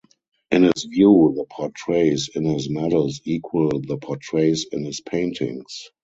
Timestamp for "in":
0.49-0.63, 2.29-2.43, 4.71-4.83